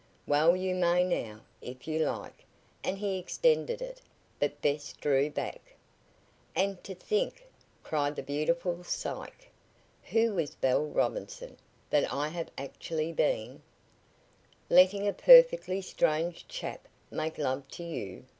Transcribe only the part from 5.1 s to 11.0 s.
back. "And to think," cried the beautiful Psyche, who was Belle